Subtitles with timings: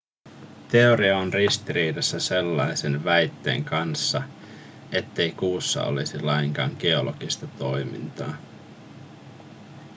[0.69, 4.23] teoria on ristiriidassa sellaisen väitteen kanssa
[4.91, 8.37] ettei kuussa olisi lainkaan geologista toimintaa